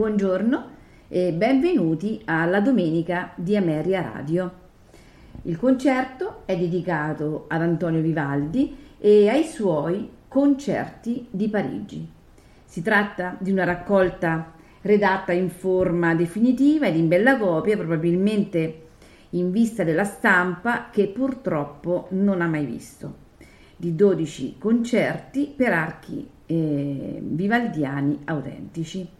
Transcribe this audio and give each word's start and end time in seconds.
Buongiorno 0.00 0.68
e 1.08 1.30
benvenuti 1.34 2.22
alla 2.24 2.60
domenica 2.60 3.32
di 3.34 3.54
Ameria 3.54 4.00
Radio. 4.00 4.52
Il 5.42 5.58
concerto 5.58 6.40
è 6.46 6.56
dedicato 6.56 7.44
ad 7.48 7.60
Antonio 7.60 8.00
Vivaldi 8.00 8.74
e 8.98 9.28
ai 9.28 9.44
suoi 9.44 10.08
concerti 10.26 11.26
di 11.28 11.50
Parigi. 11.50 12.08
Si 12.64 12.80
tratta 12.80 13.36
di 13.40 13.52
una 13.52 13.64
raccolta 13.64 14.54
redatta 14.80 15.32
in 15.32 15.50
forma 15.50 16.14
definitiva 16.14 16.86
ed 16.86 16.96
in 16.96 17.06
bella 17.06 17.36
copia, 17.36 17.76
probabilmente 17.76 18.86
in 19.30 19.50
vista 19.50 19.84
della 19.84 20.04
stampa 20.04 20.88
che 20.90 21.08
purtroppo 21.08 22.06
non 22.12 22.40
ha 22.40 22.46
mai 22.46 22.64
visto, 22.64 23.16
di 23.76 23.94
12 23.94 24.56
concerti 24.56 25.52
per 25.54 25.74
archi 25.74 26.26
eh, 26.46 27.18
vivaldiani 27.20 28.20
autentici. 28.24 29.18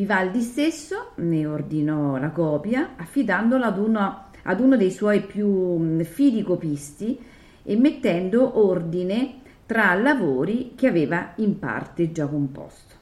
Vivaldi 0.00 0.40
stesso 0.40 1.10
ne 1.16 1.44
ordinò 1.44 2.16
la 2.16 2.30
copia 2.30 2.94
affidandola 2.96 3.66
ad 3.66 3.78
uno, 3.78 4.24
ad 4.44 4.58
uno 4.58 4.78
dei 4.78 4.90
suoi 4.90 5.20
più 5.20 5.46
mm, 5.46 6.00
fidi 6.00 6.42
copisti 6.42 7.20
e 7.62 7.76
mettendo 7.76 8.66
ordine 8.66 9.40
tra 9.66 9.92
lavori 9.92 10.72
che 10.74 10.86
aveva 10.86 11.34
in 11.36 11.58
parte 11.58 12.12
già 12.12 12.26
composto. 12.26 12.94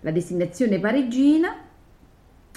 La 0.00 0.10
destinazione 0.10 0.78
parigina 0.78 1.56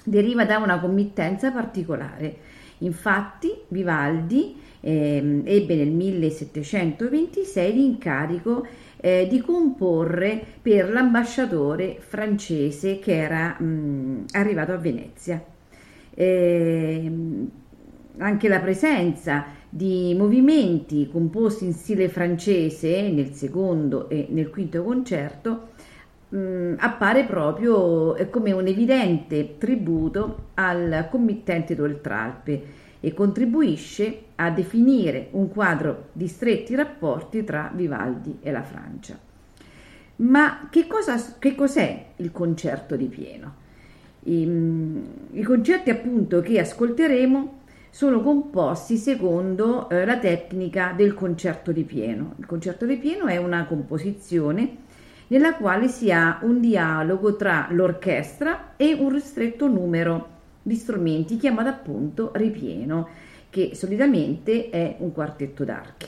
deriva 0.04 0.44
da 0.44 0.58
una 0.58 0.78
committenza 0.82 1.50
particolare. 1.50 2.38
Infatti 2.80 3.62
Vivaldi 3.70 4.60
eh, 4.82 5.42
ebbe 5.46 5.76
nel 5.76 5.92
1726 5.92 7.74
l'incarico 7.74 8.68
eh, 9.02 9.28
di 9.30 9.40
comporre 9.42 10.44
per 10.62 10.90
l'ambasciatore 10.92 11.98
francese 12.00 13.00
che 13.00 13.14
era 13.14 13.60
mh, 13.60 14.26
arrivato 14.32 14.74
a 14.74 14.78
Venezia. 14.78 15.44
Eh, 16.14 17.12
anche 18.18 18.48
la 18.50 18.60
presenza 18.60 19.46
di 19.70 20.14
movimenti 20.18 21.10
composti 21.10 21.66
in 21.66 21.74
stile 21.74 22.10
francese 22.10 23.10
nel 23.10 23.34
secondo 23.34 24.10
e 24.10 24.28
nel 24.30 24.50
quinto 24.50 24.84
concerto 24.84 25.70
mh, 26.30 26.74
appare 26.78 27.24
proprio 27.24 28.16
come 28.30 28.52
un 28.52 28.68
evidente 28.68 29.58
tributo 29.58 30.48
al 30.56 31.08
committente 31.10 31.76
d'Oltralpe 31.76 32.79
e 33.00 33.14
contribuisce 33.14 34.24
a 34.36 34.50
definire 34.50 35.30
un 35.32 35.50
quadro 35.50 36.10
di 36.12 36.28
stretti 36.28 36.76
rapporti 36.76 37.44
tra 37.44 37.72
Vivaldi 37.74 38.40
e 38.42 38.52
la 38.52 38.64
Francia. 38.64 39.18
Ma 40.18 40.68
che, 40.70 40.86
cosa, 40.88 41.38
che 41.40 41.56
cos'è 41.56 42.06
il 42.18 42.32
concerto 42.32 42.96
di 42.96 43.06
pieno? 43.06 43.68
I, 44.24 45.02
I, 45.32 45.44
concerti 45.44 45.90
appunto 45.90 46.42
che 46.42 46.60
ascolteremo 46.60 47.58
sono 47.90 48.22
composti 48.22 48.98
secondo 48.98 49.90
eh, 49.90 50.06
la 50.06 50.18
tecnica 50.18 50.94
del 50.96 51.14
concerto 51.14 51.72
di 51.72 51.84
pieno. 51.84 52.34
Il 52.38 52.46
concerto 52.46 52.86
di 52.86 52.98
pieno 52.98 53.28
è 53.28 53.38
una 53.38 53.66
composizione 53.66 54.88
nella 55.28 55.56
quale 55.56 55.88
si 55.88 56.12
ha 56.12 56.40
un 56.42 56.60
dialogo 56.60 57.36
tra 57.36 57.68
l'orchestra 57.72 58.74
e 58.76 58.94
un 58.94 59.10
ristretto 59.14 59.68
numero 59.68 60.38
di 60.70 60.76
strumenti 60.76 61.38
chiamato 61.38 61.68
appunto 61.68 62.32
ripieno, 62.36 63.10
che 63.50 63.72
solitamente 63.74 64.70
è 64.70 64.96
un 65.00 65.12
quartetto 65.12 65.66
d'archi. 65.66 66.08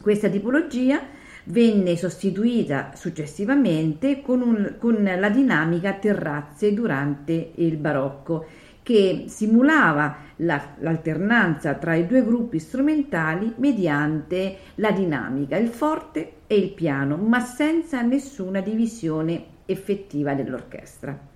Questa 0.00 0.28
tipologia 0.28 1.00
venne 1.44 1.96
sostituita 1.96 2.92
successivamente 2.94 4.22
con, 4.22 4.40
un, 4.40 4.74
con 4.78 5.02
la 5.02 5.28
dinamica 5.28 5.92
terrazze 5.92 6.72
durante 6.72 7.52
il 7.56 7.76
barocco, 7.76 8.46
che 8.82 9.26
simulava 9.28 10.16
la, 10.36 10.74
l'alternanza 10.78 11.74
tra 11.74 11.94
i 11.94 12.06
due 12.06 12.24
gruppi 12.24 12.58
strumentali 12.58 13.52
mediante 13.56 14.56
la 14.76 14.90
dinamica, 14.90 15.56
il 15.56 15.68
forte 15.68 16.32
e 16.46 16.56
il 16.56 16.72
piano, 16.72 17.16
ma 17.16 17.40
senza 17.40 18.00
nessuna 18.00 18.60
divisione 18.60 19.44
effettiva 19.66 20.34
dell'orchestra. 20.34 21.31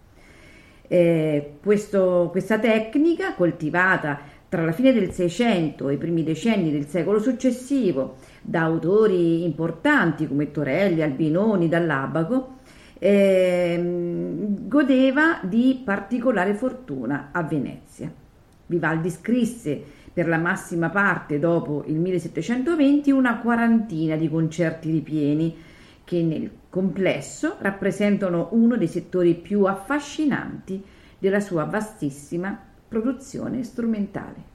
Eh, 0.88 1.56
questo, 1.62 2.28
questa 2.30 2.58
tecnica, 2.58 3.34
coltivata 3.34 4.20
tra 4.48 4.64
la 4.64 4.72
fine 4.72 4.92
del 4.92 5.10
Seicento 5.10 5.88
e 5.88 5.94
i 5.94 5.98
primi 5.98 6.22
decenni 6.22 6.70
del 6.70 6.86
secolo 6.86 7.18
successivo 7.18 8.16
da 8.40 8.62
autori 8.62 9.42
importanti 9.44 10.28
come 10.28 10.50
Torelli, 10.50 11.02
Albinoni, 11.02 11.68
Dall'Abaco, 11.68 12.54
eh, 12.98 13.78
godeva 13.82 15.40
di 15.42 15.82
particolare 15.84 16.54
fortuna 16.54 17.30
a 17.32 17.42
Venezia. 17.42 18.10
Vivaldi 18.66 19.10
scrisse 19.10 19.82
per 20.12 20.28
la 20.28 20.38
massima 20.38 20.88
parte 20.88 21.38
dopo 21.38 21.84
il 21.86 21.96
1720 21.96 23.10
una 23.10 23.38
quarantina 23.38 24.16
di 24.16 24.30
concerti 24.30 24.90
ripieni 24.90 25.54
che 26.06 26.22
nel 26.22 26.48
complesso 26.70 27.56
rappresentano 27.58 28.50
uno 28.52 28.76
dei 28.76 28.86
settori 28.86 29.34
più 29.34 29.64
affascinanti 29.64 30.80
della 31.18 31.40
sua 31.40 31.64
vastissima 31.64 32.56
produzione 32.86 33.64
strumentale. 33.64 34.54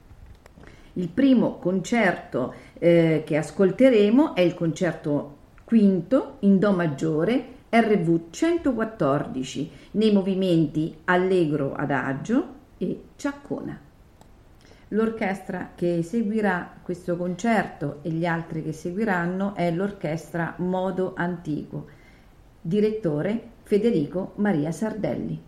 Il 0.94 1.08
primo 1.08 1.58
concerto 1.58 2.54
eh, 2.78 3.22
che 3.26 3.36
ascolteremo 3.36 4.34
è 4.34 4.40
il 4.40 4.54
concerto 4.54 5.36
quinto 5.64 6.36
in 6.40 6.58
Do 6.58 6.72
maggiore 6.72 7.44
RV 7.68 8.30
114 8.30 9.70
nei 9.92 10.10
movimenti 10.10 10.96
Allegro 11.04 11.74
adagio 11.74 12.54
e 12.78 12.98
Ciaccona. 13.14 13.91
L'orchestra 14.92 15.70
che 15.74 16.02
seguirà 16.02 16.80
questo 16.82 17.16
concerto 17.16 18.00
e 18.02 18.10
gli 18.10 18.26
altri 18.26 18.62
che 18.62 18.72
seguiranno 18.72 19.54
è 19.54 19.70
l'orchestra 19.70 20.54
Modo 20.58 21.14
Antico, 21.16 21.86
direttore 22.60 23.52
Federico 23.62 24.32
Maria 24.36 24.70
Sardelli. 24.70 25.42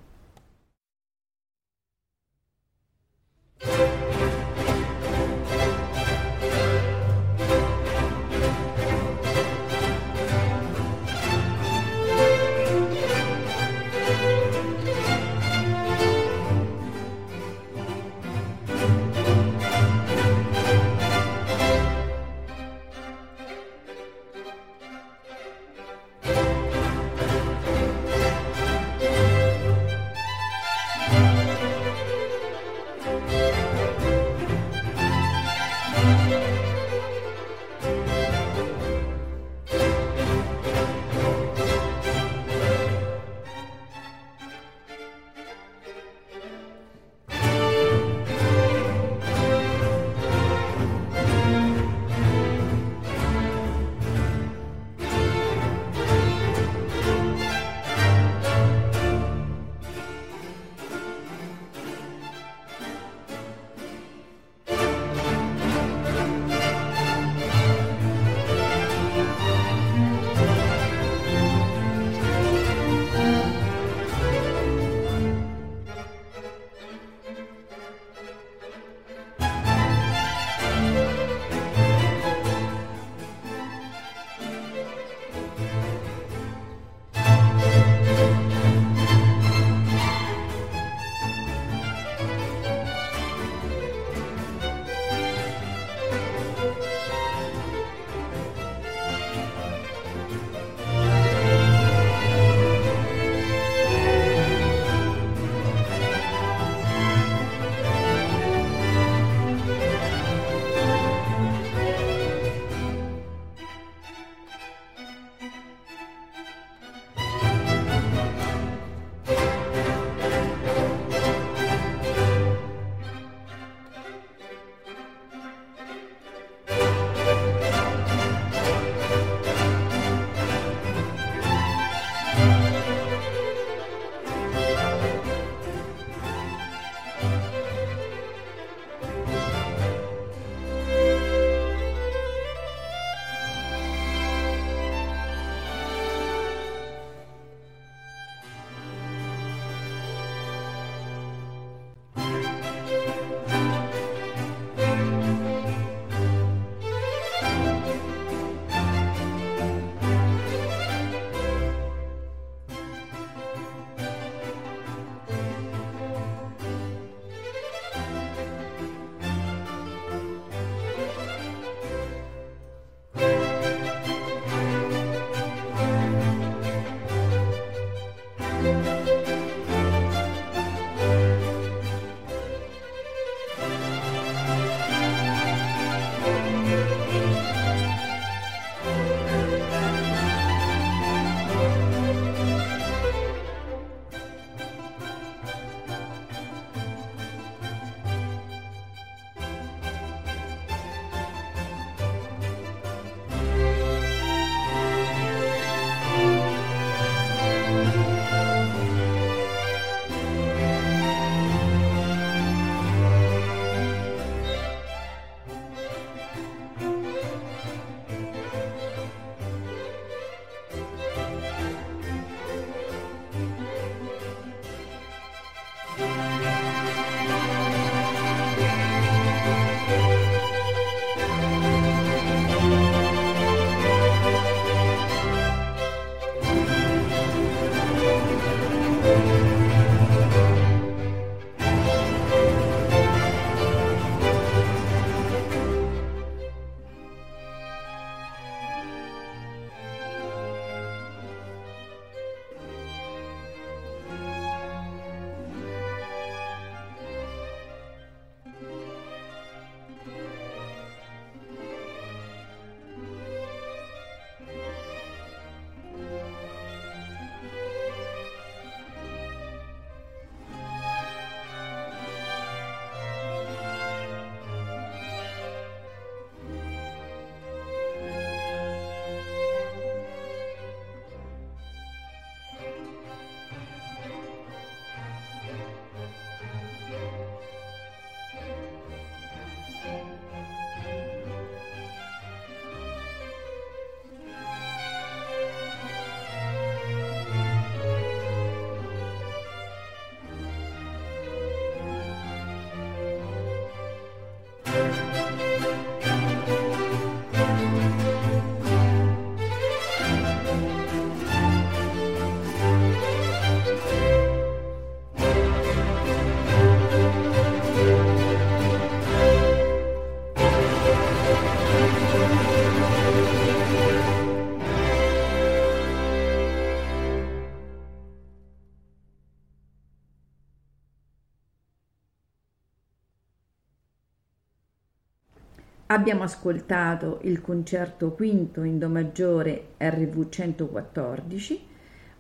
Abbiamo 335.95 336.25
ascoltato 336.25 337.21
il 337.23 337.41
concerto 337.41 338.15
quinto 338.15 338.65
in 338.65 338.81
Do 338.81 338.89
maggiore 338.89 339.75
RV 339.79 340.29
114. 340.29 341.67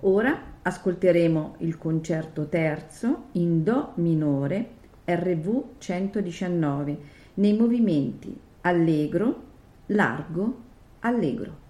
Ora 0.02 0.40
ascolteremo 0.62 1.57
il 1.59 1.76
concerto 1.76 2.47
terzo 2.47 3.25
in 3.33 3.64
Do 3.64 3.95
minore 3.97 4.69
RV 5.04 5.64
119 5.78 6.99
nei 7.35 7.57
movimenti 7.57 8.38
allegro, 8.61 9.43
largo, 9.87 10.57
allegro. 11.00 11.63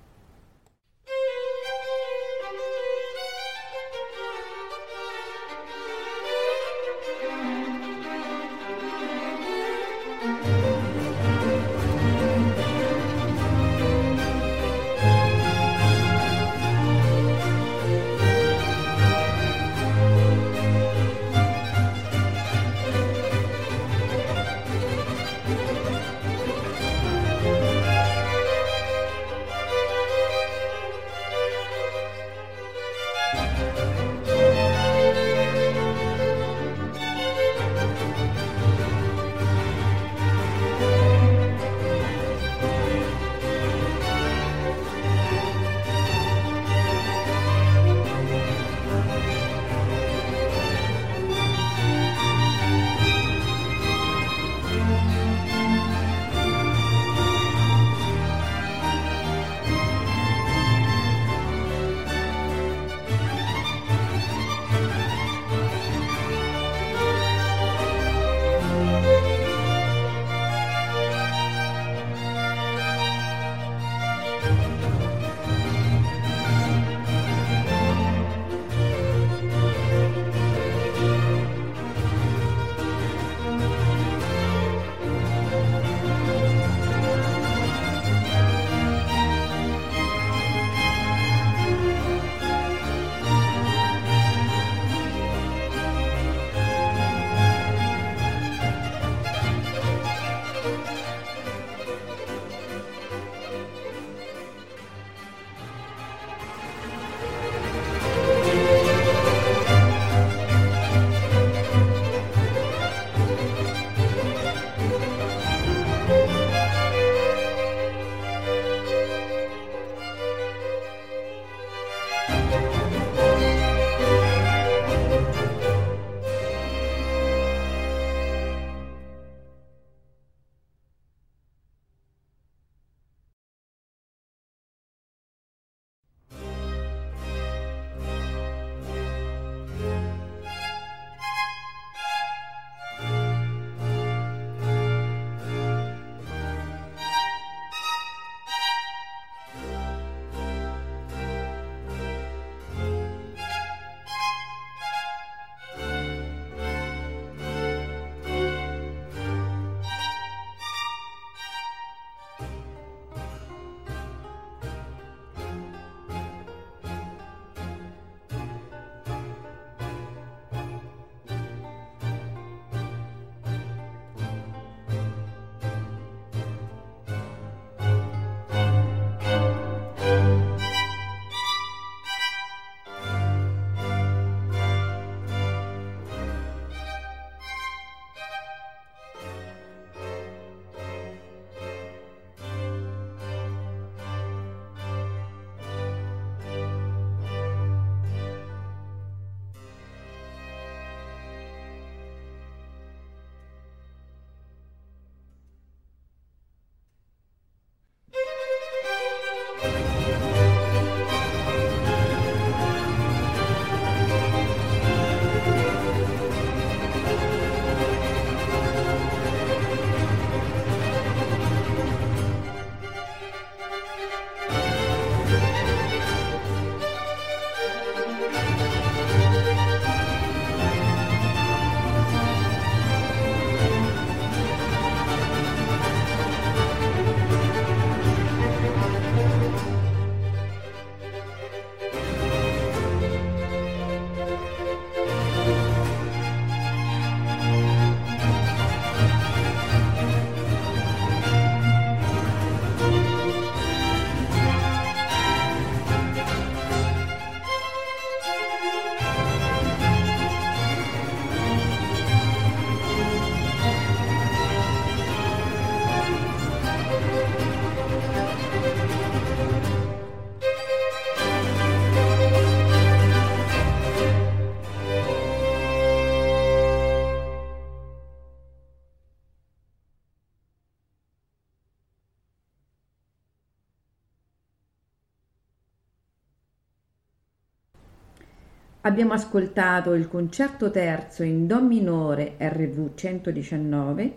Abbiamo 288.94 289.14
ascoltato 289.14 289.94
il 289.94 290.06
concerto 290.06 290.70
terzo 290.70 291.24
in 291.24 291.48
Do 291.48 291.60
minore 291.60 292.36
RV 292.38 292.94
119. 292.94 294.12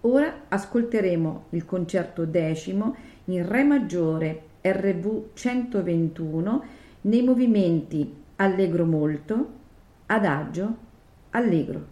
Ora 0.00 0.44
ascolteremo 0.48 1.48
il 1.50 1.66
concerto 1.66 2.24
decimo 2.24 2.96
in 3.26 3.46
Re 3.46 3.64
maggiore 3.64 4.42
RV 4.62 5.34
121 5.34 6.64
nei 7.02 7.22
movimenti 7.22 8.14
Allegro 8.36 8.86
molto, 8.86 9.48
Adagio, 10.06 10.76
Allegro. 11.32 11.86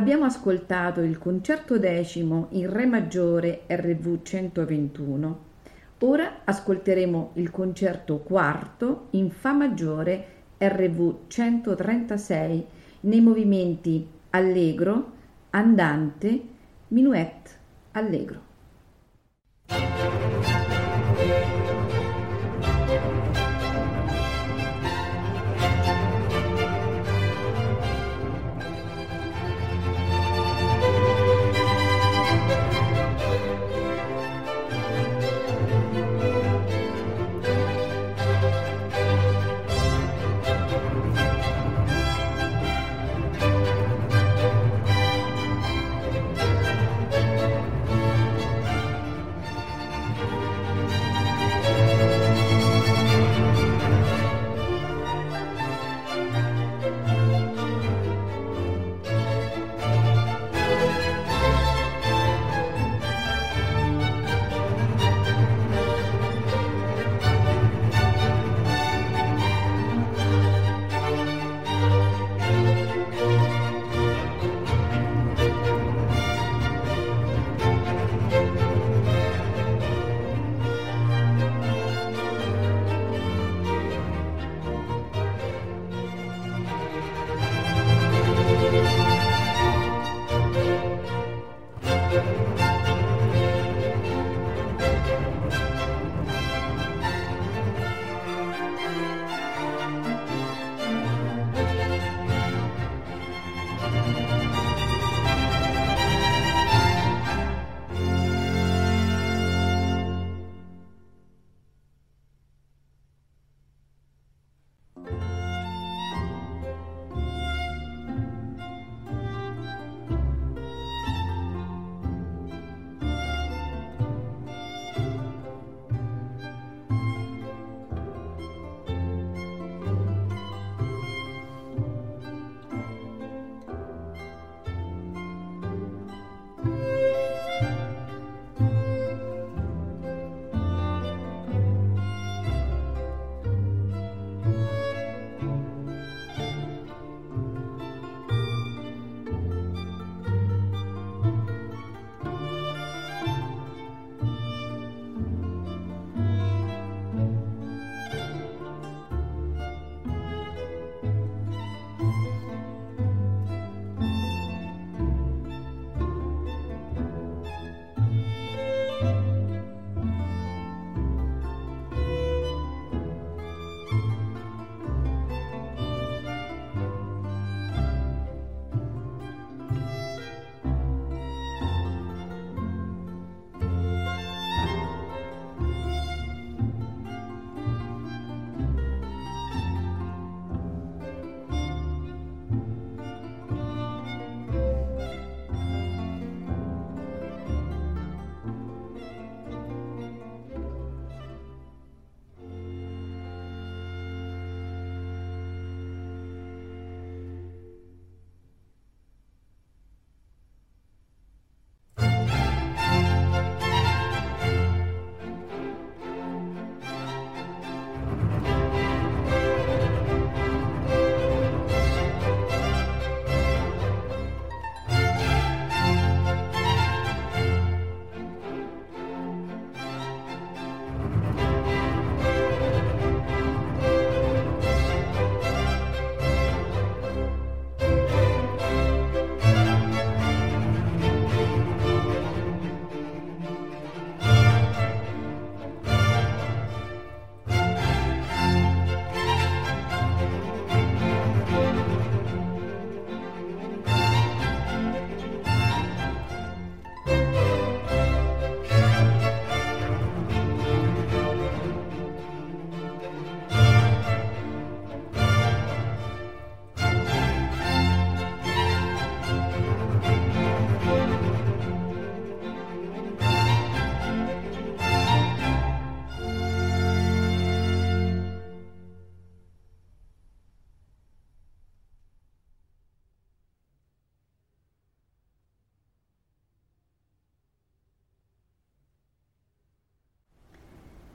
Abbiamo 0.00 0.24
ascoltato 0.24 1.02
il 1.02 1.18
concerto 1.18 1.78
decimo 1.78 2.46
in 2.52 2.72
Re 2.72 2.86
maggiore 2.86 3.64
RV 3.66 4.22
121. 4.22 5.40
Ora 5.98 6.36
ascolteremo 6.42 7.32
il 7.34 7.50
concerto 7.50 8.20
quarto 8.20 9.08
in 9.10 9.30
Fa 9.30 9.52
maggiore 9.52 10.24
RV 10.56 11.26
136 11.26 12.66
nei 13.00 13.20
movimenti 13.20 14.08
allegro, 14.30 15.12
andante, 15.50 16.40
minuet, 16.88 17.58
allegro. 17.92 18.40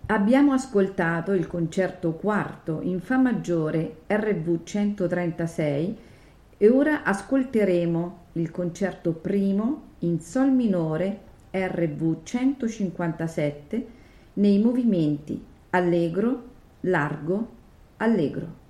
Abbiamo 0.07 0.53
ascoltato 0.53 1.31
il 1.31 1.47
concerto 1.47 2.11
quarto 2.11 2.79
in 2.83 2.99
Fa 2.99 3.17
maggiore 3.17 4.01
RV 4.05 4.63
136 4.63 5.97
e 6.57 6.69
ora 6.69 7.01
ascolteremo 7.01 8.17
il 8.33 8.51
concerto 8.51 9.13
primo 9.13 9.93
in 9.99 10.19
Sol 10.19 10.51
minore 10.51 11.21
RV 11.49 12.17
157 12.21 13.87
nei 14.33 14.59
movimenti 14.59 15.43
allegro, 15.71 16.43
largo, 16.81 17.47
allegro. 17.97 18.64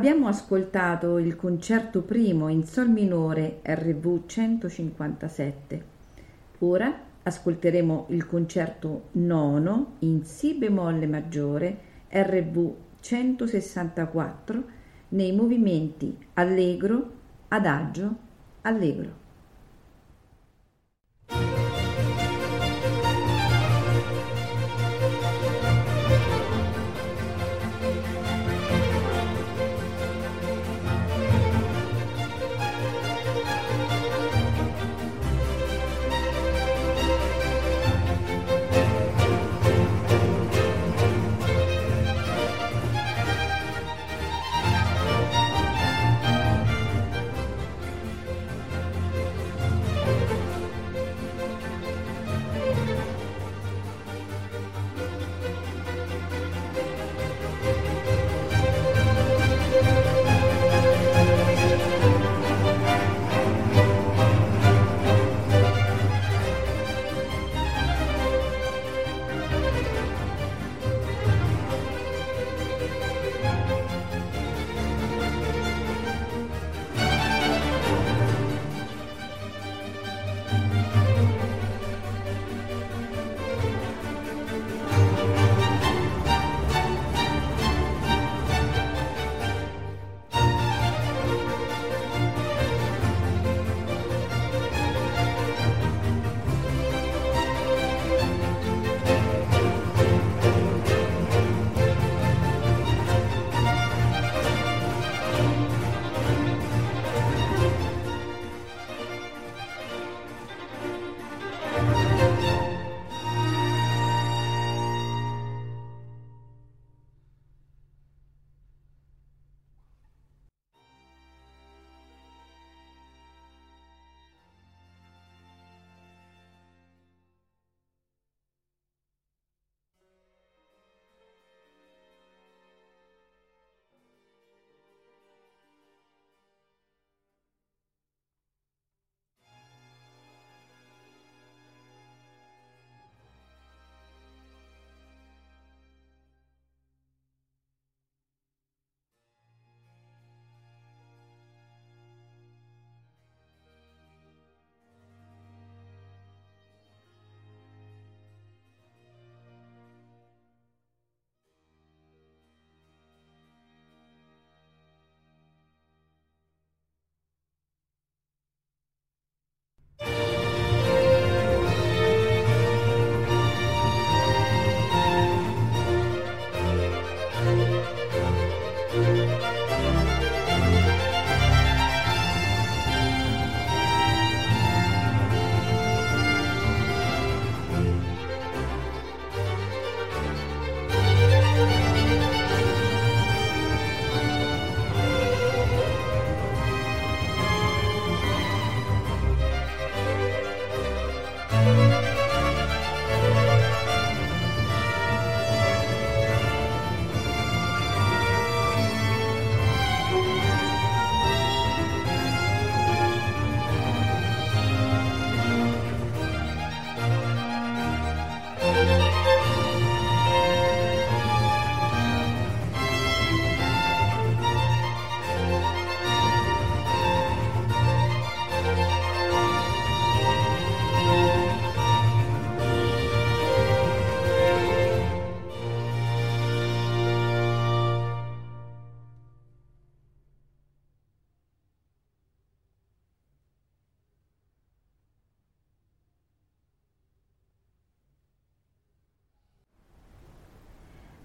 Abbiamo 0.00 0.28
ascoltato 0.28 1.18
il 1.18 1.36
concerto 1.36 2.00
primo 2.00 2.48
in 2.48 2.64
Sol 2.64 2.88
minore 2.88 3.60
RV 3.62 4.24
157. 4.24 5.84
Ora 6.60 7.00
ascolteremo 7.22 8.06
il 8.08 8.26
concerto 8.26 9.08
nono 9.12 9.96
in 9.98 10.24
Si 10.24 10.54
bemolle 10.54 11.06
maggiore 11.06 11.76
RV 12.08 12.74
164 12.98 14.64
nei 15.08 15.32
movimenti 15.32 16.16
allegro, 16.32 17.10
adagio, 17.48 18.16
allegro. 18.62 19.19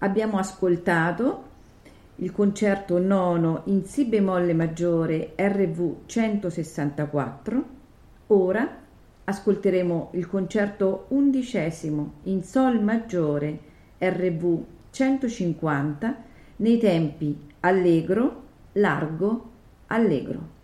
Abbiamo 0.06 0.38
ascoltato 0.38 1.42
il 2.16 2.32
concerto 2.32 2.98
nono 2.98 3.62
in 3.64 3.84
Si 3.84 4.06
bemolle 4.06 4.54
maggiore 4.54 5.34
RV 5.36 6.06
164. 6.06 7.64
Ora 8.28 8.78
ascolteremo 9.24 10.10
il 10.12 10.28
concerto 10.28 11.06
undicesimo 11.08 12.12
in 12.24 12.42
Sol 12.44 12.80
maggiore 12.80 13.58
RV 13.98 14.64
150 14.90 16.16
nei 16.56 16.78
tempi 16.78 17.38
allegro, 17.60 18.42
largo, 18.72 19.50
allegro. 19.88 20.55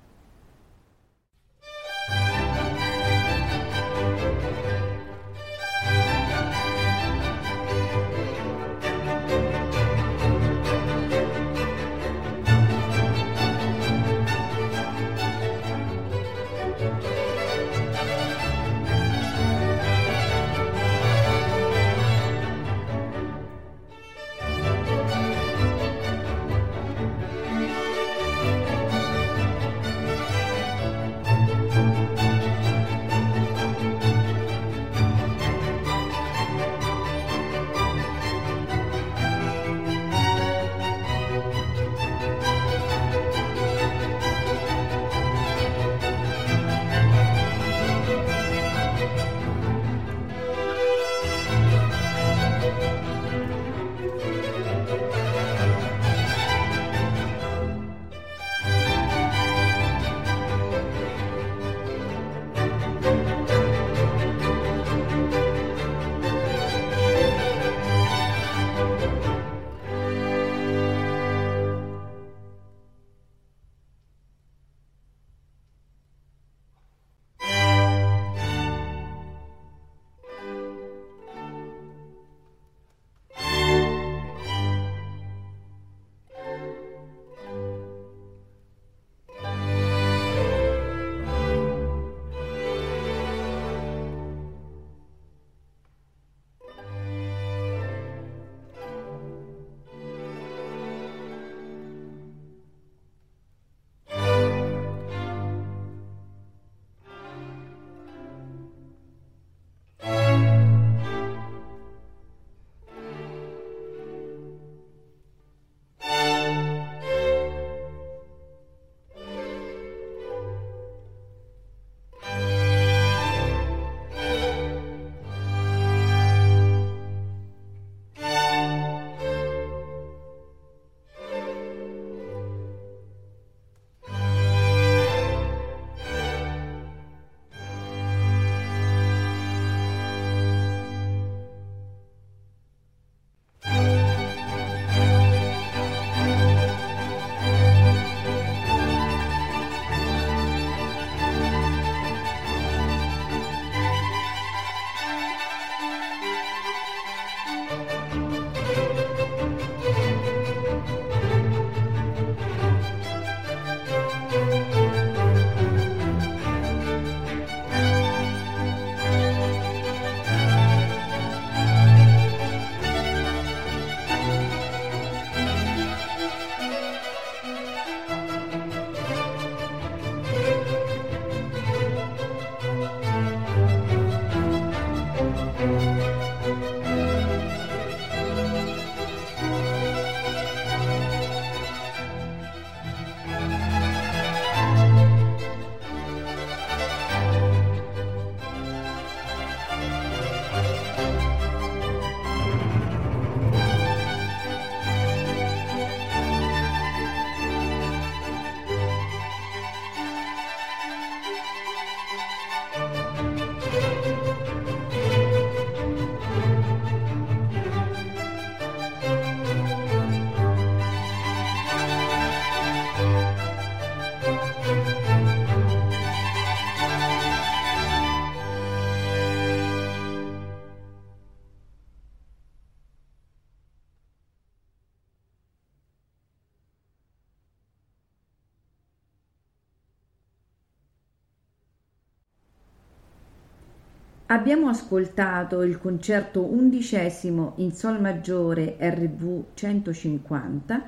Abbiamo 244.33 244.69
ascoltato 244.69 245.61
il 245.61 245.79
concerto 245.79 246.43
undicesimo 246.43 247.53
in 247.57 247.71
Sol 247.73 248.01
maggiore 248.01 248.79
RV 248.81 249.45
150, 249.53 250.83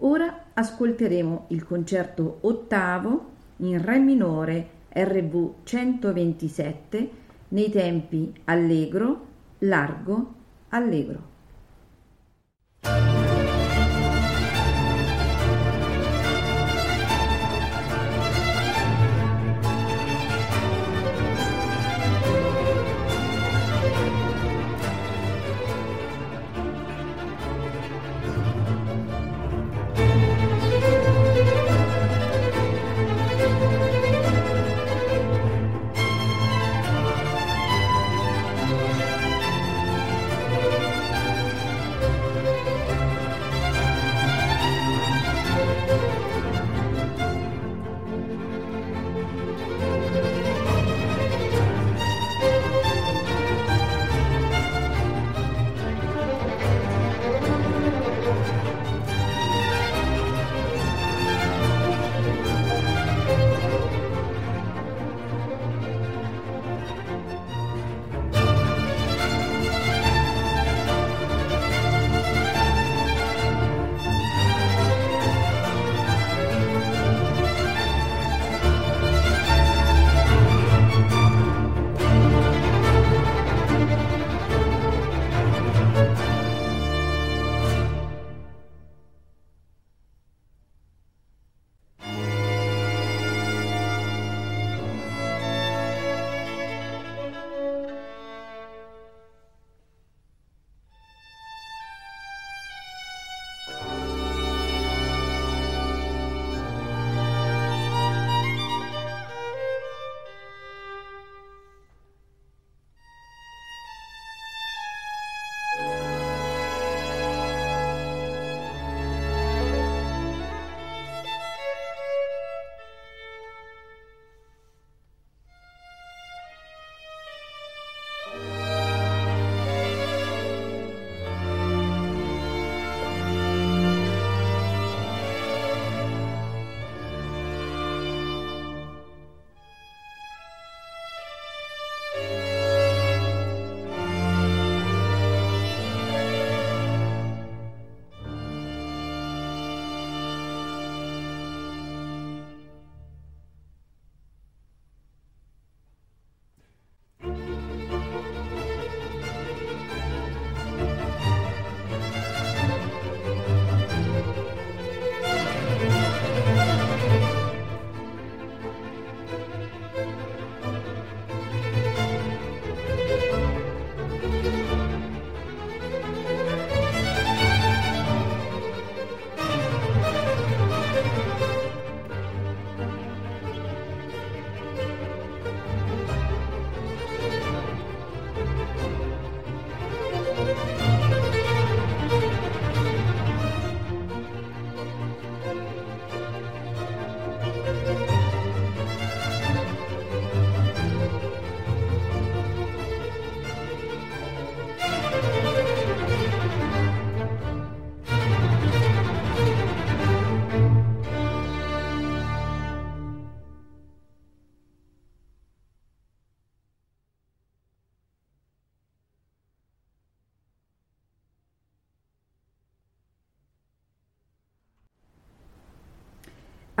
ora 0.00 0.48
ascolteremo 0.52 1.46
il 1.48 1.64
concerto 1.64 2.40
ottavo 2.42 3.30
in 3.58 3.82
Re 3.82 3.98
minore 4.00 4.68
RV 4.92 5.64
127 5.64 7.10
nei 7.48 7.70
tempi 7.70 8.34
allegro, 8.44 9.26
largo, 9.60 10.34
allegro. 10.68 11.32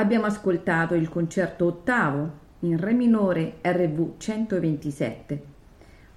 Abbiamo 0.04 0.26
ascoltato 0.26 0.92
il 0.92 1.08
concerto 1.08 1.64
ottavo 1.64 2.32
in 2.60 2.78
Re 2.78 2.92
minore 2.92 3.56
RV 3.62 4.18
127. 4.18 5.44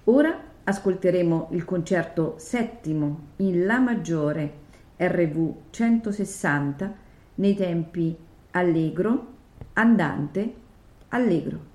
Ora 0.04 0.38
ascolteremo 0.62 1.48
il 1.52 1.64
concerto 1.64 2.34
settimo 2.36 3.28
in 3.36 3.64
La 3.64 3.78
maggiore 3.78 4.52
RV 4.98 5.54
160 5.70 6.94
nei 7.36 7.54
tempi 7.54 8.14
allegro, 8.50 9.26
andante, 9.72 10.54
allegro. 11.08 11.67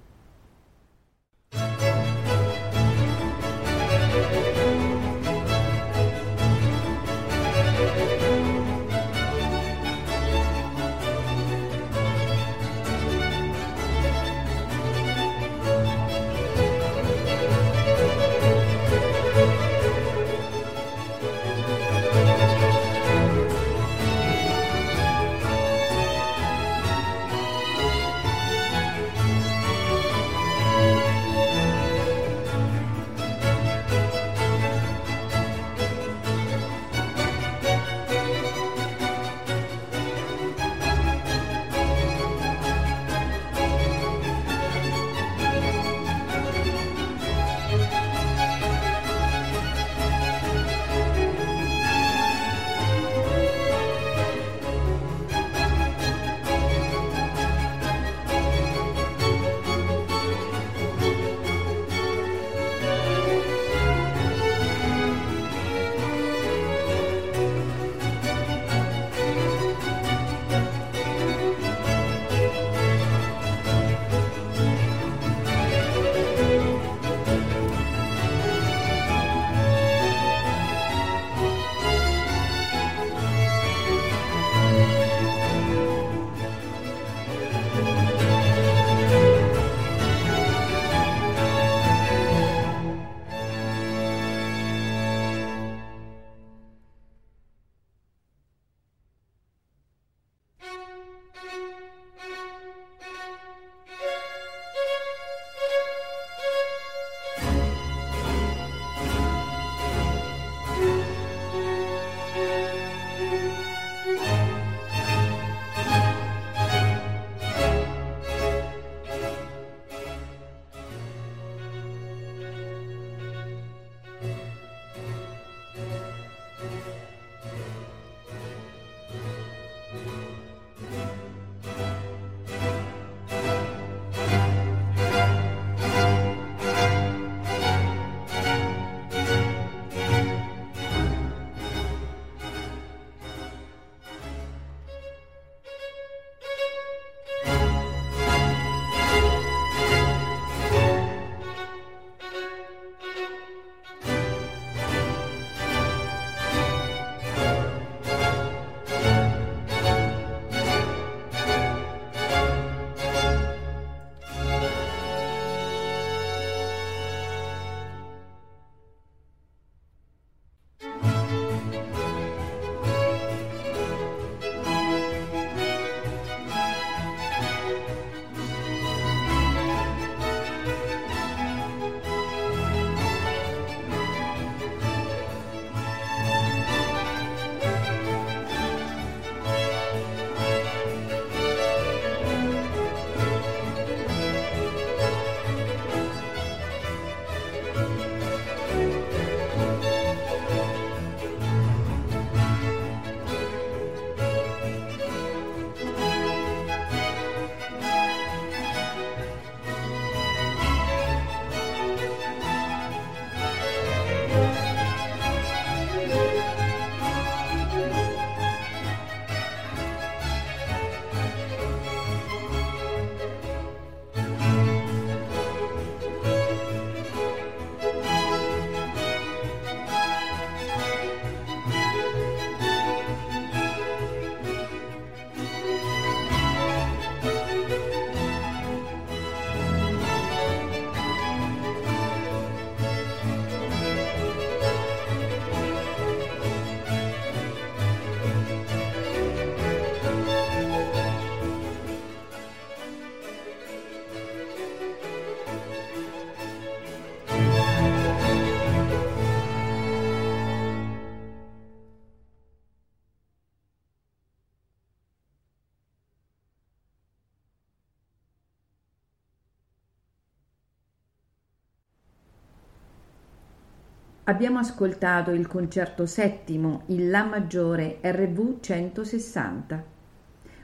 Abbiamo 274.26 274.60
ascoltato 274.60 275.32
il 275.32 275.48
concerto 275.48 276.06
settimo 276.06 276.84
in 276.86 277.10
La 277.10 277.26
maggiore 277.26 278.00
RV 278.02 278.62
160. 278.62 279.84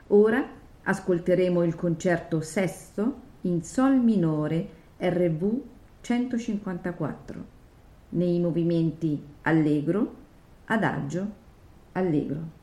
Ora 0.06 0.48
ascolteremo 0.82 1.62
il 1.62 1.74
concerto 1.74 2.40
sesto 2.40 3.20
in 3.42 3.62
Sol 3.62 3.98
minore 3.98 4.66
RV 4.96 5.60
154 6.00 7.44
nei 8.10 8.40
movimenti 8.40 9.22
allegro, 9.42 10.14
adagio, 10.64 11.30
allegro. 11.92 12.59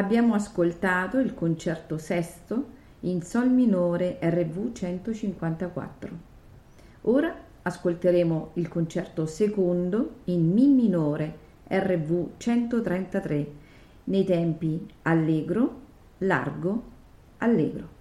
Abbiamo 0.00 0.32
ascoltato 0.32 1.18
il 1.18 1.34
concerto 1.34 1.98
sesto 1.98 2.78
in 3.00 3.22
Sol 3.22 3.50
minore 3.50 4.18
RV 4.22 4.72
154. 4.72 6.10
Ora 7.02 7.34
ascolteremo 7.60 8.52
il 8.54 8.68
concerto 8.68 9.26
secondo 9.26 10.20
in 10.24 10.52
Mi 10.52 10.68
minore 10.68 11.36
RV 11.68 12.30
133 12.38 13.52
nei 14.04 14.24
tempi 14.24 14.88
allegro, 15.02 15.80
largo, 16.18 16.82
allegro. 17.38 17.98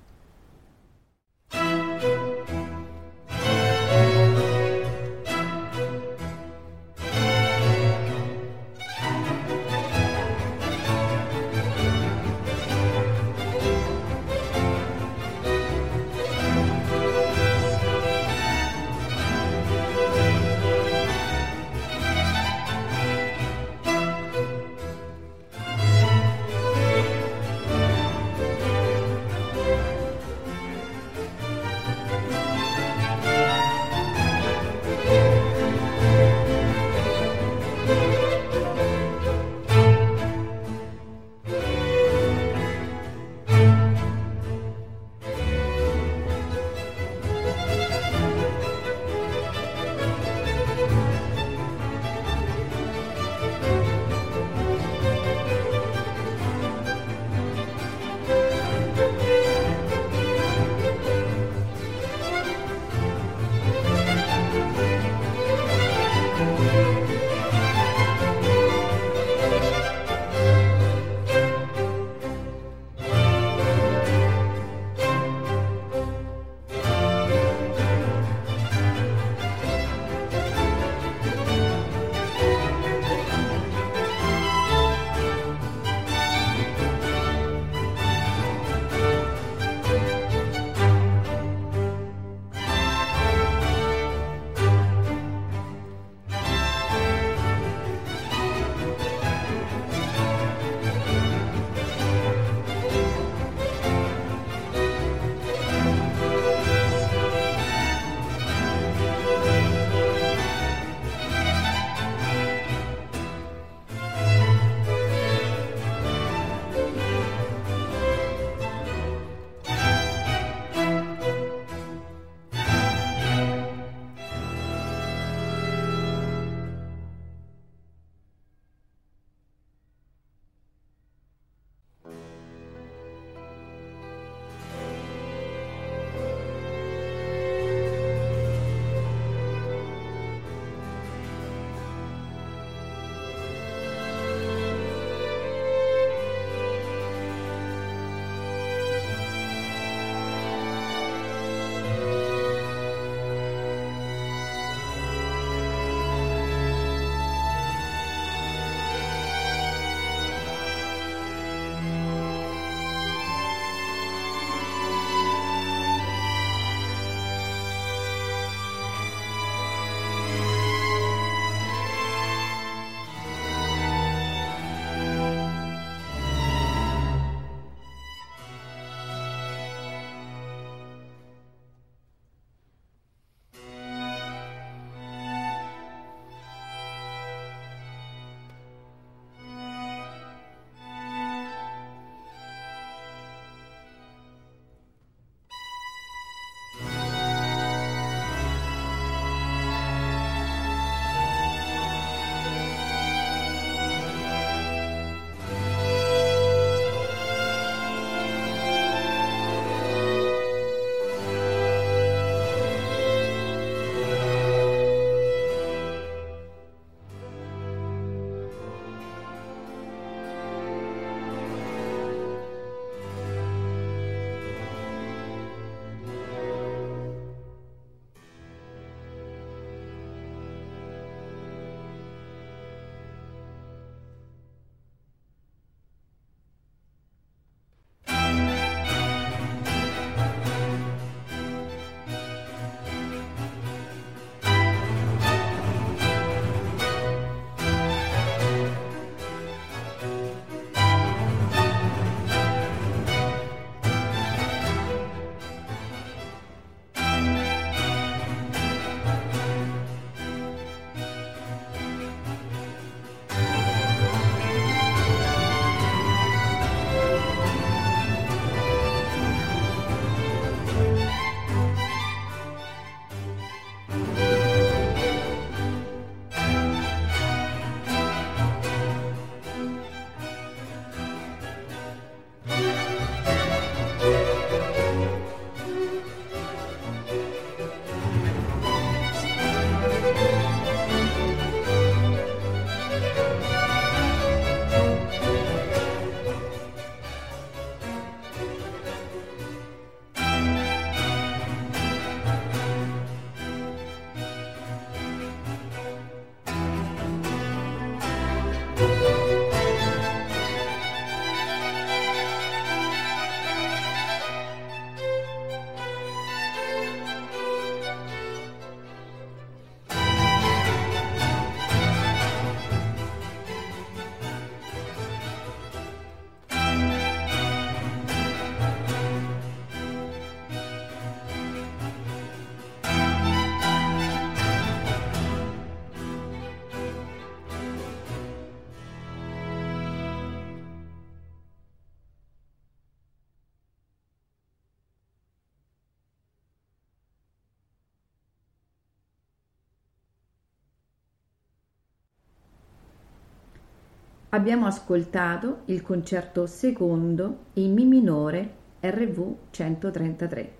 Abbiamo 354.30 354.68
ascoltato 354.68 355.62
il 355.66 355.82
concerto 355.82 356.46
secondo 356.46 357.46
in 357.54 357.74
Mi 357.74 357.86
minore 357.86 358.56
RV 358.80 359.36
133. 359.50 360.58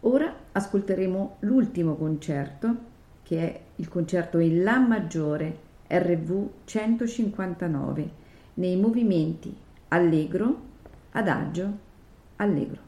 Ora 0.00 0.32
ascolteremo 0.52 1.36
l'ultimo 1.40 1.96
concerto, 1.96 2.76
che 3.24 3.38
è 3.40 3.60
il 3.76 3.88
concerto 3.88 4.38
in 4.38 4.62
La 4.62 4.78
maggiore 4.78 5.66
RV 5.88 6.48
159, 6.64 8.10
nei 8.54 8.76
movimenti 8.76 9.54
allegro, 9.88 10.60
adagio, 11.12 11.78
allegro. 12.36 12.87